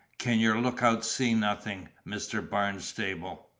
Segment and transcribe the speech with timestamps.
[0.17, 2.41] can your lookout see nothing, Mr.
[2.41, 3.45] Barnstable?"